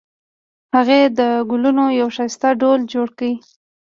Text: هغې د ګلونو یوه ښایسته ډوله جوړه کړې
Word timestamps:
هغې 0.75 1.01
د 1.17 1.19
ګلونو 1.49 1.85
یوه 1.99 2.11
ښایسته 2.15 2.49
ډوله 2.59 2.85
جوړه 2.93 3.11
کړې 3.17 3.31